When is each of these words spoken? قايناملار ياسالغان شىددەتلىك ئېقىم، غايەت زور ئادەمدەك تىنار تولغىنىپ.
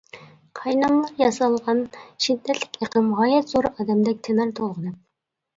قايناملار 0.59 1.11
ياسالغان 1.23 1.83
شىددەتلىك 2.27 2.81
ئېقىم، 2.87 3.13
غايەت 3.21 3.55
زور 3.55 3.71
ئادەمدەك 3.73 4.25
تىنار 4.31 4.59
تولغىنىپ. 4.63 4.99